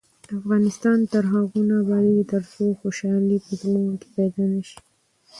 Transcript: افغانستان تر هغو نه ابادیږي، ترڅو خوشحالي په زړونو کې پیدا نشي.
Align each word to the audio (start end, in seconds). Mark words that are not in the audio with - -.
افغانستان 0.39 0.97
تر 1.11 1.23
هغو 1.33 1.59
نه 1.69 1.75
ابادیږي، 1.83 2.23
ترڅو 2.33 2.63
خوشحالي 2.81 3.37
په 3.45 3.51
زړونو 3.59 3.93
کې 4.01 4.07
پیدا 4.17 4.43
نشي. 4.53 4.79